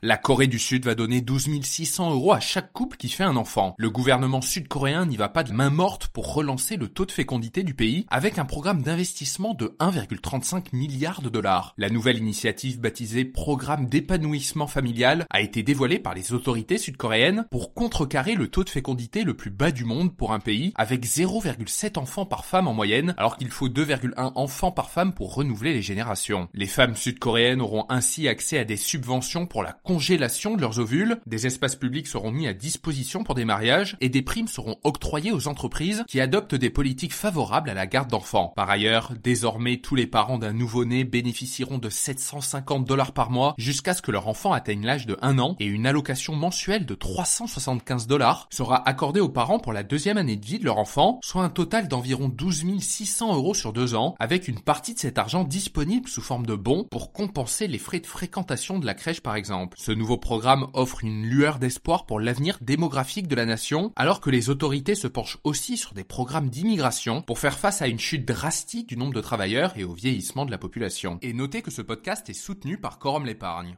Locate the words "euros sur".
53.34-53.72